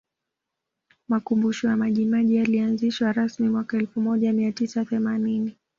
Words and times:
Makumbusho 1.07 1.67
ya 1.67 1.77
Majimaji 1.77 2.35
yalianzishwa 2.35 3.11
rasmi 3.11 3.49
mwaka 3.49 3.77
elfu 3.77 4.01
moja 4.01 4.33
mia 4.33 4.51
tisa 4.51 4.85
themanini 4.85 5.55